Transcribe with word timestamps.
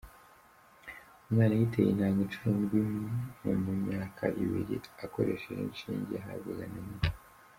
Umwana 1.27 1.53
yiteye 1.59 1.87
intanga 1.89 2.19
inshuro 2.25 2.49
ndwi 2.61 2.81
mu 3.63 3.73
myaka 3.85 4.23
ibiri 4.43 4.75
akoresheje 5.05 5.61
inshinge 5.69 6.11
yahabwaga 6.15 6.65
na 6.73 6.79
nyina. 6.87 7.07